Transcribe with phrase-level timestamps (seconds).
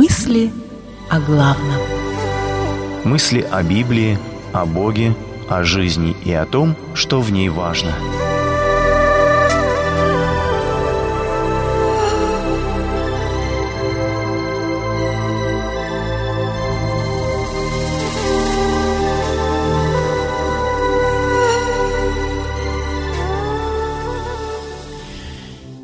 [0.00, 0.52] Мысли
[1.10, 1.80] о главном.
[3.02, 4.16] Мысли о Библии,
[4.52, 5.12] о Боге,
[5.48, 7.92] о жизни и о том, что в ней важно.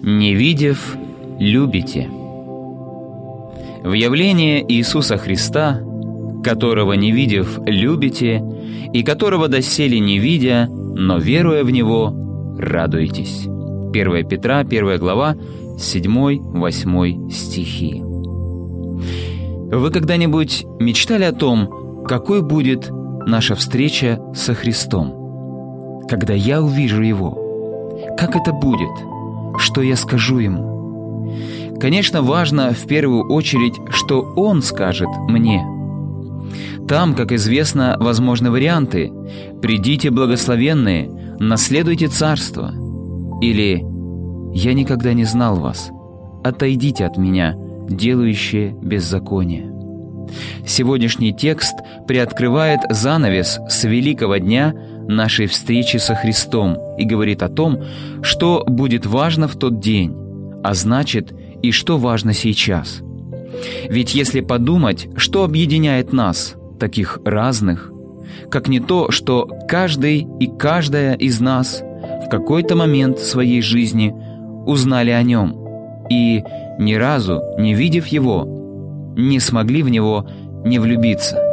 [0.05, 0.96] Не видев,
[1.41, 2.09] любите.
[3.84, 5.82] В явление Иисуса Христа,
[6.43, 8.43] которого не видев, любите,
[8.94, 13.46] и которого доселе не видя, но веруя в Него, радуетесь.
[13.93, 15.36] 1 Петра, 1 глава,
[15.76, 18.00] 7-8 стихи.
[19.70, 22.90] Вы когда-нибудь мечтали о том, какой будет
[23.26, 26.07] наша встреча со Христом?
[26.08, 28.96] Когда я увижу Его, как это будет?
[29.58, 30.74] Что я скажу Ему?
[31.81, 35.64] Конечно, важно в первую очередь, что Он скажет мне.
[36.89, 39.11] Там, как известно, возможны варианты
[39.62, 42.72] «Придите, благословенные, наследуйте царство»
[43.41, 43.84] или
[44.55, 45.91] «Я никогда не знал вас,
[46.44, 47.56] отойдите от меня,
[47.88, 49.72] делающие беззаконие».
[50.66, 51.75] Сегодняшний текст
[52.06, 54.75] приоткрывает занавес с великого дня
[55.09, 57.83] нашей встречи со Христом и говорит о том,
[58.22, 60.14] что будет важно в тот день,
[60.62, 61.33] а значит
[61.64, 63.00] и что важно сейчас.
[63.88, 67.90] Ведь если подумать, что объединяет нас, таких разных,
[68.50, 71.82] как не то, что каждый и каждая из нас
[72.26, 74.14] в какой-то момент своей жизни
[74.66, 75.56] узнали о нем
[76.10, 76.42] и,
[76.78, 78.44] ни разу не видев его,
[79.16, 80.26] не смогли в него
[80.64, 81.44] не влюбиться.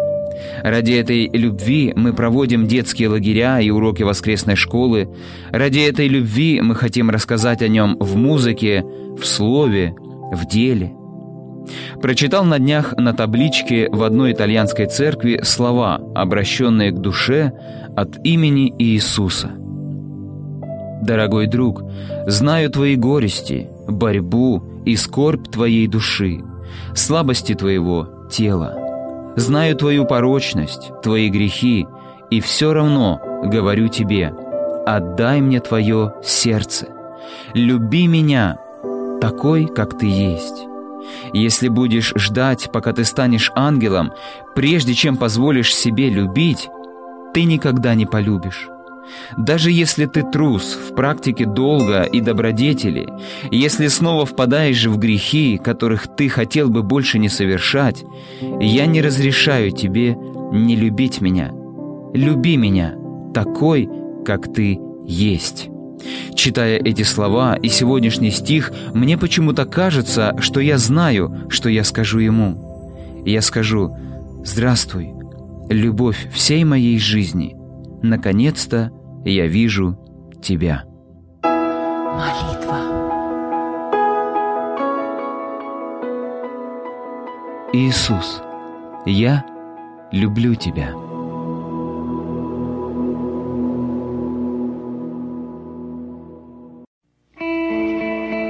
[0.64, 5.10] Ради этой любви мы проводим детские лагеря и уроки воскресной школы.
[5.52, 8.84] Ради этой любви мы хотим рассказать о нем в музыке,
[9.18, 9.96] в слове,
[10.32, 10.94] в деле.
[12.02, 17.54] Прочитал на днях на табличке в одной итальянской церкви слова, обращенные к душе
[17.96, 19.52] от имени Иисуса.
[21.04, 21.84] «Дорогой друг,
[22.28, 26.42] знаю твои горести, борьбу и скорбь твоей души,
[26.96, 28.91] слабости твоего тела.
[29.36, 31.88] Знаю твою порочность, твои грехи,
[32.30, 34.34] и все равно говорю тебе,
[34.86, 36.88] отдай мне твое сердце.
[37.54, 38.58] Люби меня,
[39.22, 40.66] такой, как ты есть.
[41.34, 44.12] Если будешь ждать, пока ты станешь ангелом,
[44.56, 46.70] прежде чем позволишь себе любить,
[47.34, 48.71] ты никогда не полюбишь.
[49.38, 53.08] Даже если ты трус в практике долга и добродетели,
[53.50, 58.04] если снова впадаешь в грехи, которых ты хотел бы больше не совершать,
[58.60, 60.16] я не разрешаю тебе
[60.52, 61.52] не любить меня.
[62.14, 62.96] Люби меня
[63.34, 63.90] такой,
[64.26, 65.70] как ты есть».
[66.34, 72.18] Читая эти слова и сегодняшний стих, мне почему-то кажется, что я знаю, что я скажу
[72.20, 73.24] ему.
[73.24, 73.96] Я скажу
[74.44, 75.14] «Здравствуй,
[75.70, 77.56] любовь всей моей жизни.
[78.02, 78.92] Наконец-то
[79.26, 79.98] я вижу
[80.42, 80.84] тебя».
[81.44, 83.02] Молитва.
[87.74, 88.44] Иисус,
[89.06, 89.46] я
[90.12, 90.90] люблю Тебя.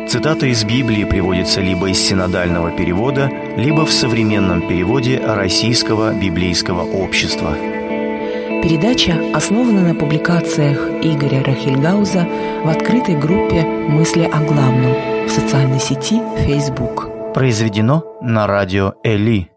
[0.09, 7.56] Цитата из Библии приводится либо из синодального перевода, либо в современном переводе Российского библейского общества.
[8.61, 12.27] Передача основана на публикациях Игоря Рахильгауза
[12.63, 14.94] в открытой группе «Мысли о главном»
[15.27, 17.33] в социальной сети Facebook.
[17.33, 19.50] Произведено на радио Эли.